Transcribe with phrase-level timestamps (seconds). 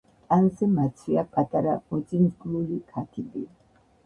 [0.29, 3.45] ტანზე მაცვია პატარა მოწინწკლული ქათიბი.